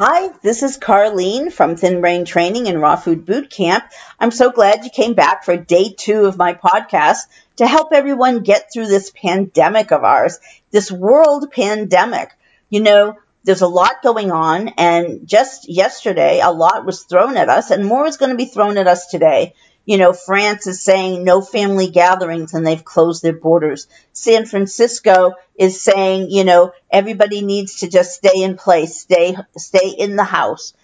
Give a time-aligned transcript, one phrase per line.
[0.00, 3.82] Hi, this is Carlene from Thin Brain Training and Raw Food Boot Camp.
[4.20, 7.22] I'm so glad you came back for day two of my podcast
[7.56, 10.38] to help everyone get through this pandemic of ours,
[10.70, 12.30] this world pandemic.
[12.70, 17.48] You know, there's a lot going on, and just yesterday, a lot was thrown at
[17.48, 19.54] us, and more is going to be thrown at us today.
[19.88, 23.86] You know, France is saying no family gatherings and they've closed their borders.
[24.12, 29.88] San Francisco is saying, you know, everybody needs to just stay in place, stay, stay
[29.88, 30.74] in the house.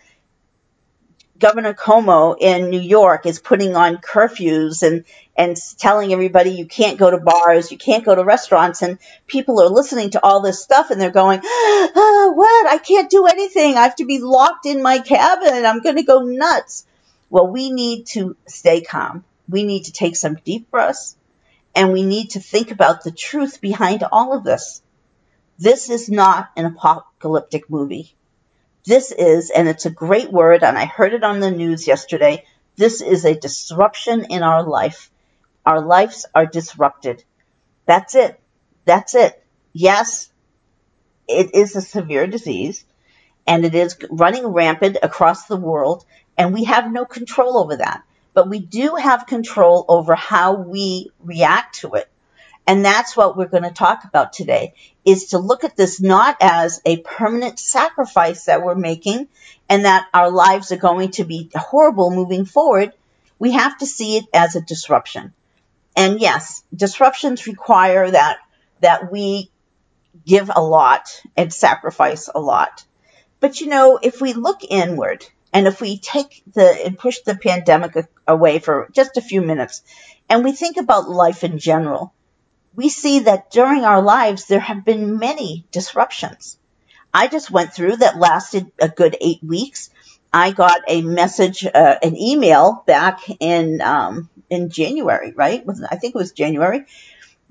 [1.38, 5.04] Governor Cuomo in New York is putting on curfews and,
[5.36, 9.60] and telling everybody you can't go to bars, you can't go to restaurants, and people
[9.60, 12.72] are listening to all this stuff and they're going, ah, what?
[12.72, 13.76] I can't do anything.
[13.76, 15.66] I have to be locked in my cabin.
[15.66, 16.86] I'm going to go nuts.
[17.30, 19.24] Well, we need to stay calm.
[19.48, 21.16] We need to take some deep breaths
[21.74, 24.82] and we need to think about the truth behind all of this.
[25.58, 28.14] This is not an apocalyptic movie.
[28.86, 32.44] This is, and it's a great word, and I heard it on the news yesterday,
[32.76, 35.10] this is a disruption in our life.
[35.64, 37.24] Our lives are disrupted.
[37.86, 38.38] That's it.
[38.84, 39.42] That's it.
[39.72, 40.30] Yes,
[41.26, 42.84] it is a severe disease
[43.46, 46.04] and it is running rampant across the world
[46.36, 48.02] and we have no control over that.
[48.32, 52.08] But we do have control over how we react to it.
[52.66, 54.74] And that's what we're going to talk about today
[55.04, 59.28] is to look at this not as a permanent sacrifice that we're making
[59.68, 62.92] and that our lives are going to be horrible moving forward.
[63.38, 65.34] We have to see it as a disruption.
[65.94, 68.38] And yes, disruptions require that,
[68.80, 69.50] that we
[70.26, 72.84] give a lot and sacrifice a lot.
[73.40, 77.36] But you know, if we look inward and if we take the and push the
[77.36, 77.94] pandemic
[78.26, 79.82] away for just a few minutes
[80.28, 82.12] and we think about life in general,
[82.74, 86.58] we see that during our lives there have been many disruptions.
[87.14, 89.90] I just went through that lasted a good eight weeks.
[90.32, 95.64] I got a message, uh, an email back in um, in January, right?
[95.88, 96.86] I think it was January,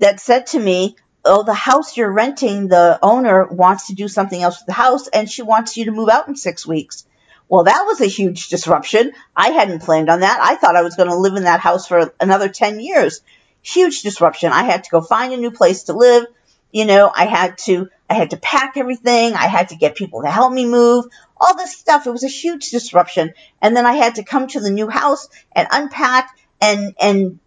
[0.00, 4.42] that said to me, "Oh, the house you're renting, the owner wants to do something
[4.42, 7.06] else with the house, and she wants you to move out in six weeks."
[7.48, 9.12] Well, that was a huge disruption.
[9.36, 10.40] I hadn't planned on that.
[10.42, 13.20] I thought I was going to live in that house for another 10 years.
[13.62, 14.52] Huge disruption.
[14.52, 16.26] I had to go find a new place to live.
[16.72, 19.34] You know, I had to, I had to pack everything.
[19.34, 21.06] I had to get people to help me move.
[21.36, 22.06] All this stuff.
[22.06, 23.34] It was a huge disruption.
[23.62, 27.38] And then I had to come to the new house and unpack and, and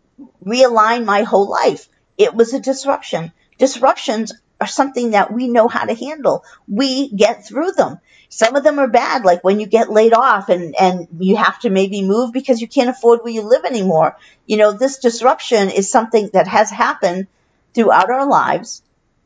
[0.46, 1.90] realign my whole life.
[2.18, 3.32] It was a disruption.
[3.58, 6.44] Disruptions are something that we know how to handle.
[6.68, 8.00] We get through them.
[8.30, 11.60] Some of them are bad, like when you get laid off and, and you have
[11.62, 14.18] to maybe move because you can't afford where you live anymore.
[14.46, 17.28] You know, this disruption is something that has happened
[17.74, 18.82] throughout our lives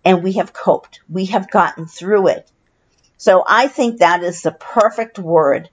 [0.05, 0.99] and we have coped.
[1.09, 2.51] We have gotten through it.
[3.17, 5.69] So I think that is the perfect word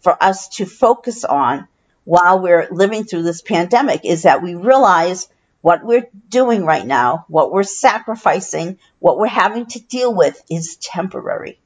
[0.00, 1.66] for us to focus on
[2.04, 5.28] while we're living through this pandemic is that we realize
[5.62, 10.76] what we're doing right now, what we're sacrificing, what we're having to deal with is
[10.76, 11.58] temporary.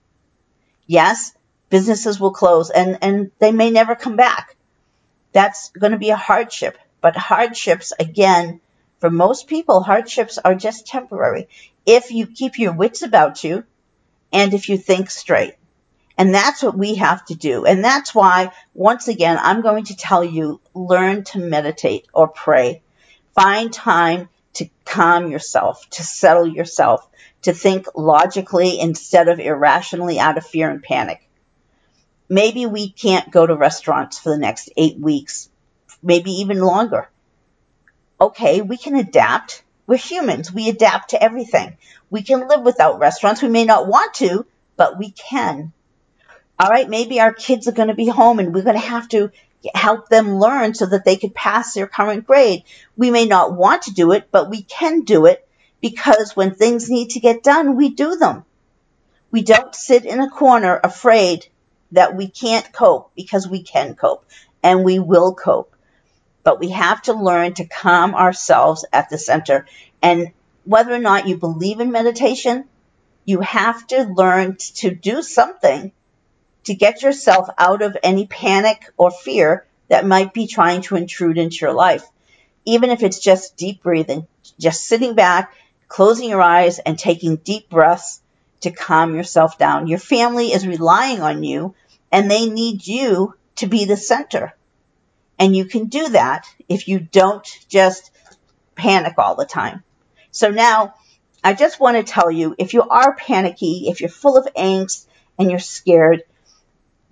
[0.86, 1.32] Yes,
[1.70, 4.56] businesses will close and, and they may never come back.
[5.32, 6.78] That's going to be a hardship.
[7.00, 8.60] But hardships, again,
[8.98, 11.48] for most people, hardships are just temporary.
[11.84, 13.64] If you keep your wits about you
[14.32, 15.54] and if you think straight.
[16.16, 17.66] And that's what we have to do.
[17.66, 22.82] And that's why, once again, I'm going to tell you, learn to meditate or pray.
[23.34, 27.06] Find time to calm yourself, to settle yourself,
[27.42, 31.28] to think logically instead of irrationally out of fear and panic.
[32.28, 35.50] Maybe we can't go to restaurants for the next eight weeks,
[36.02, 37.08] maybe even longer.
[38.20, 39.62] Okay, we can adapt.
[39.86, 40.52] We're humans.
[40.52, 41.76] We adapt to everything.
[42.08, 43.42] We can live without restaurants.
[43.42, 44.46] We may not want to,
[44.76, 45.72] but we can.
[46.58, 49.08] All right, maybe our kids are going to be home and we're going to have
[49.08, 49.30] to
[49.74, 52.64] help them learn so that they could pass their current grade.
[52.96, 55.46] We may not want to do it, but we can do it
[55.80, 58.44] because when things need to get done, we do them.
[59.30, 61.46] We don't sit in a corner afraid
[61.92, 64.24] that we can't cope because we can cope
[64.62, 65.74] and we will cope.
[66.42, 69.66] But we have to learn to calm ourselves at the center.
[70.02, 70.32] And
[70.64, 72.64] whether or not you believe in meditation,
[73.24, 75.92] you have to learn to do something
[76.64, 81.38] to get yourself out of any panic or fear that might be trying to intrude
[81.38, 82.04] into your life.
[82.64, 84.26] Even if it's just deep breathing,
[84.58, 85.54] just sitting back
[85.88, 88.20] closing your eyes and taking deep breaths
[88.60, 89.86] to calm yourself down.
[89.86, 91.74] Your family is relying on you
[92.10, 94.54] and they need you to be the center.
[95.38, 98.10] And you can do that if you don't just
[98.74, 99.84] panic all the time.
[100.30, 100.94] So now
[101.42, 105.06] I just want to tell you if you are panicky, if you're full of angst
[105.38, 106.22] and you're scared,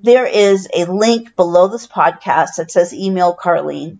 [0.03, 3.99] there is a link below this podcast that says email Carlene.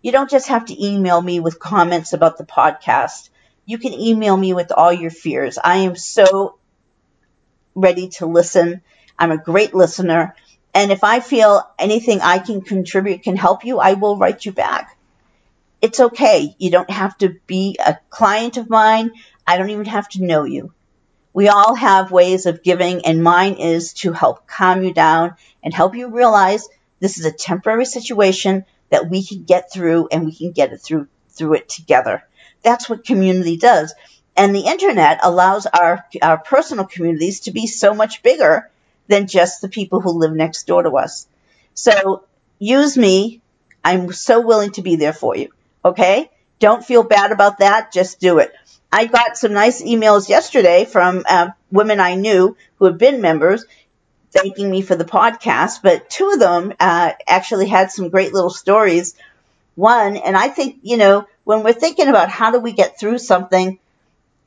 [0.00, 3.28] You don't just have to email me with comments about the podcast.
[3.66, 5.58] You can email me with all your fears.
[5.62, 6.58] I am so
[7.74, 8.80] ready to listen.
[9.18, 10.34] I'm a great listener.
[10.74, 14.52] And if I feel anything I can contribute can help you, I will write you
[14.52, 14.96] back.
[15.82, 16.56] It's okay.
[16.58, 19.10] You don't have to be a client of mine.
[19.46, 20.72] I don't even have to know you.
[21.32, 25.72] We all have ways of giving, and mine is to help calm you down and
[25.72, 26.68] help you realize
[27.00, 30.78] this is a temporary situation that we can get through and we can get it
[30.78, 32.22] through through it together.
[32.62, 33.94] That's what community does.
[34.36, 38.70] And the internet allows our, our personal communities to be so much bigger
[39.08, 41.26] than just the people who live next door to us.
[41.74, 42.24] So
[42.58, 43.40] use me.
[43.84, 45.50] I'm so willing to be there for you.
[45.84, 46.30] Okay?
[46.60, 47.92] Don't feel bad about that.
[47.92, 48.52] Just do it.
[48.92, 53.64] I got some nice emails yesterday from uh, women I knew who have been members
[54.32, 58.50] thanking me for the podcast, but two of them uh, actually had some great little
[58.50, 59.14] stories.
[59.74, 63.18] One, and I think, you know, when we're thinking about how do we get through
[63.18, 63.78] something,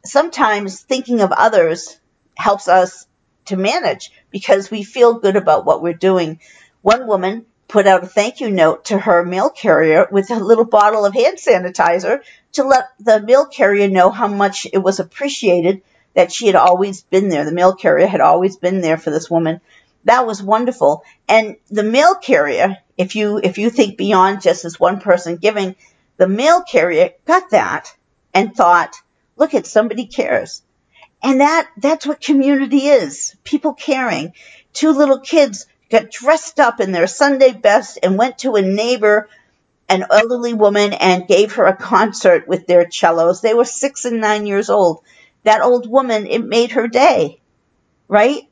[0.03, 1.97] sometimes thinking of others
[2.38, 3.07] helps us
[3.45, 6.39] to manage because we feel good about what we're doing.
[6.81, 10.65] One woman put out a thank you note to her mail carrier with a little
[10.65, 12.21] bottle of hand sanitizer
[12.53, 15.81] to let the mail carrier know how much it was appreciated
[16.13, 17.44] that she had always been there.
[17.44, 19.62] The mail carrier had always been there for this woman.
[20.06, 21.03] That was wonderful.
[21.27, 25.75] And the mail carrier, if you, if you think beyond just this one person giving,
[26.18, 27.94] the mail carrier got that
[28.33, 28.95] and thought,
[29.35, 30.61] look at somebody cares.
[31.21, 33.35] And that, that's what community is.
[33.44, 34.33] People caring.
[34.73, 39.29] Two little kids got dressed up in their Sunday best and went to a neighbor,
[39.87, 43.41] an elderly woman, and gave her a concert with their cellos.
[43.41, 45.01] They were six and nine years old.
[45.43, 47.39] That old woman, it made her day,
[48.07, 48.43] right?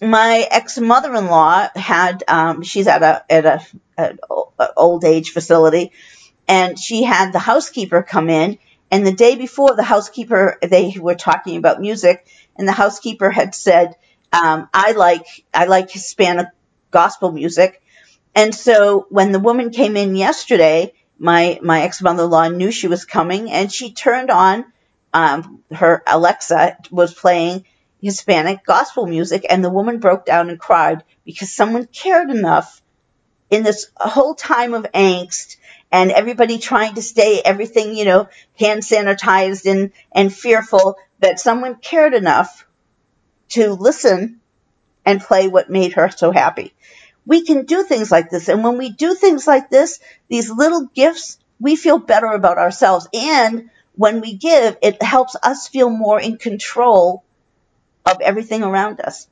[0.00, 3.66] My ex mother-in-law had, um, she's at a, at a,
[3.98, 4.18] an
[4.76, 5.92] old age facility,
[6.48, 8.58] and she had the housekeeper come in.
[8.92, 12.26] And the day before, the housekeeper, they were talking about music,
[12.56, 13.94] and the housekeeper had said,
[14.32, 16.46] um, I like I like Hispanic
[16.90, 17.82] gospel music.
[18.34, 23.50] And so when the woman came in yesterday, my, my ex-mother-in-law knew she was coming
[23.50, 24.64] and she turned on,
[25.12, 27.64] um, her Alexa was playing
[28.00, 32.80] Hispanic gospel music and the woman broke down and cried because someone cared enough
[33.50, 35.56] in this whole time of angst
[35.92, 38.28] and everybody trying to stay everything, you know,
[38.58, 42.66] hand sanitized and, and fearful that someone cared enough
[43.50, 44.39] to listen
[45.04, 46.72] and play what made her so happy
[47.26, 48.48] we can do things like this.
[48.48, 53.06] And when we do things like this, these little gifts, we feel better about ourselves.
[53.12, 57.22] And when we give, it helps us feel more in control
[58.06, 59.28] of everything around us.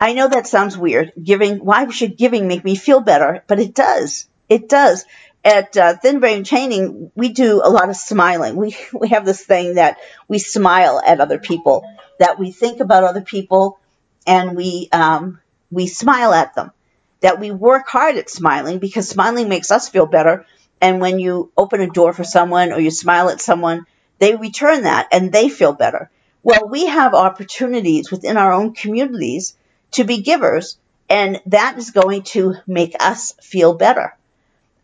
[0.00, 1.12] I know that sounds weird.
[1.22, 3.44] Giving, why should giving make me feel better?
[3.46, 4.28] But it does.
[4.48, 5.04] It does.
[5.44, 8.56] At uh, Thin Brain Training, we do a lot of smiling.
[8.56, 11.84] We we have this thing that we smile at other people,
[12.18, 13.78] that we think about other people,
[14.26, 15.40] and we um,
[15.70, 16.72] we smile at them
[17.20, 20.44] that we work hard at smiling because smiling makes us feel better.
[20.80, 23.86] And when you open a door for someone or you smile at someone,
[24.18, 26.10] they return that and they feel better.
[26.42, 29.56] Well, we have opportunities within our own communities
[29.92, 30.76] to be givers,
[31.08, 34.16] and that is going to make us feel better.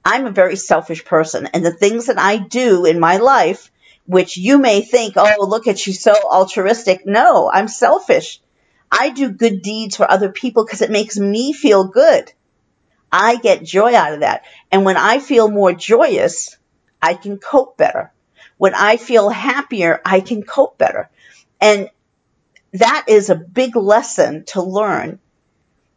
[0.04, 3.70] I'm a very selfish person, and the things that I do in my life,
[4.06, 7.06] which you may think, oh, look at she's so altruistic.
[7.06, 8.40] No, I'm selfish.
[8.92, 12.30] I do good deeds for other people because it makes me feel good.
[13.10, 14.44] I get joy out of that.
[14.70, 16.56] And when I feel more joyous,
[17.00, 18.12] I can cope better.
[18.58, 21.08] When I feel happier, I can cope better.
[21.58, 21.88] And
[22.74, 25.18] that is a big lesson to learn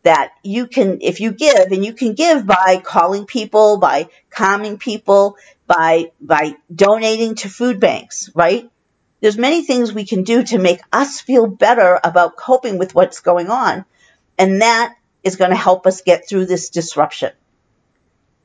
[0.03, 4.77] that you can, if you give, and you can give by calling people, by calming
[4.77, 5.37] people,
[5.67, 8.69] by, by donating to food banks, right?
[9.25, 13.21] There's many things we can do to make us feel better about coping with what's
[13.21, 13.83] going on.
[14.37, 17.31] And that is going to help us get through this disruption.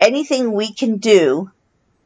[0.01, 1.51] Anything we can do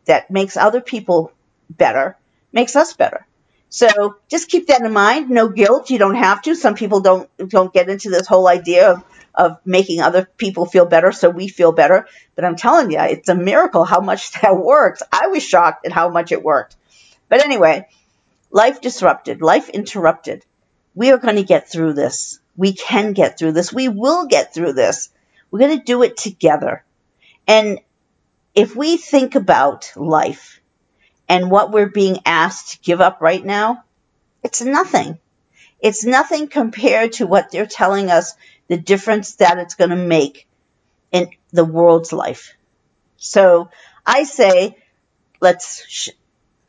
[0.07, 1.31] that makes other people
[1.71, 2.19] better
[2.53, 3.25] makes us better.
[3.69, 5.31] So just keep that in mind.
[5.31, 5.91] No guilt.
[5.91, 6.57] You don't have to.
[6.57, 9.05] Some people don't don't get into this whole idea of
[9.37, 12.09] of making other people feel better so we feel better.
[12.35, 15.01] But I'm telling you, it's a miracle how much that works.
[15.13, 16.75] I was shocked at how much it worked.
[17.29, 17.87] But anyway,
[18.55, 20.47] life disrupted, life interrupted.
[20.95, 22.39] We are going to get through this.
[22.57, 23.73] We can get through this.
[23.73, 25.11] We will get through this.
[25.51, 26.85] We're going to do it together.
[27.49, 27.81] And
[28.55, 30.61] if we think about life
[31.29, 33.83] and what we're being asked to give up right now,
[34.45, 35.19] it's nothing.
[35.81, 38.35] It's nothing compared to what they're telling us
[38.69, 40.47] the difference that it's going to make
[41.11, 42.55] in the world's life.
[43.17, 43.71] So
[44.07, 44.79] I say,
[45.41, 46.11] let's sh-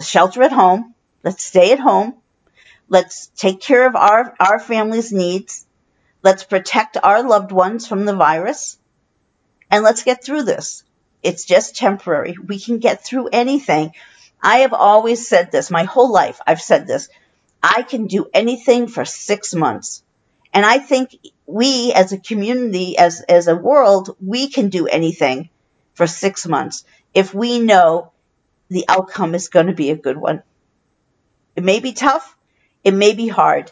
[0.02, 0.95] shelter at home.
[1.26, 2.14] Let's stay at home.
[2.88, 5.66] Let's take care of our, our family's needs.
[6.22, 8.78] Let's protect our loved ones from the virus.
[9.72, 10.84] And let's get through this.
[11.24, 12.38] It's just temporary.
[12.38, 13.94] We can get through anything.
[14.40, 16.40] I have always said this my whole life.
[16.46, 17.10] I've said this.
[17.64, 20.04] I can do anything for six months.
[20.54, 21.18] And I think
[21.48, 25.50] we as a community, as, as a world, we can do anything
[25.96, 28.12] for six months if we know
[28.70, 30.44] the outcome is going to be a good one.
[31.56, 32.36] It may be tough.
[32.84, 33.72] It may be hard.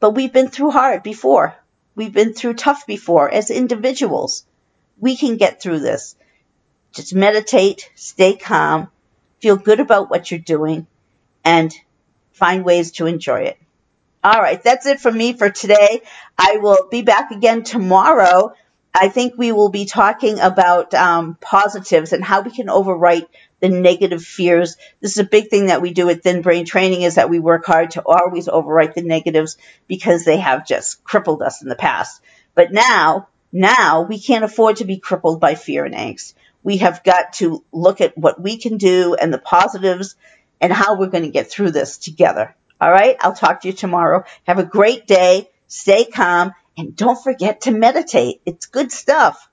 [0.00, 1.54] But we've been through hard before.
[1.94, 4.44] We've been through tough before as individuals.
[4.98, 6.14] We can get through this.
[6.92, 8.90] Just meditate, stay calm,
[9.40, 10.86] feel good about what you're doing,
[11.44, 11.74] and
[12.32, 13.58] find ways to enjoy it.
[14.22, 16.02] All right, that's it from me for today.
[16.36, 18.54] I will be back again tomorrow.
[18.94, 23.26] I think we will be talking about um, positives and how we can overwrite
[23.60, 24.76] the negative fears.
[25.00, 27.38] This is a big thing that we do at Thin Brain Training is that we
[27.38, 31.74] work hard to always overwrite the negatives because they have just crippled us in the
[31.74, 32.20] past.
[32.54, 36.34] But now, now we can't afford to be crippled by fear and angst.
[36.62, 40.16] We have got to look at what we can do and the positives
[40.60, 42.54] and how we're going to get through this together.
[42.80, 43.16] All right.
[43.20, 44.24] I'll talk to you tomorrow.
[44.46, 45.48] Have a great day.
[45.68, 48.40] Stay calm and don't forget to meditate.
[48.44, 49.45] It's good stuff.